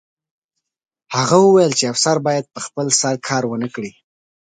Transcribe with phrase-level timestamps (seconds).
[1.15, 3.91] هغه وویل چې افسر باید په خپل سر کار ونه کړي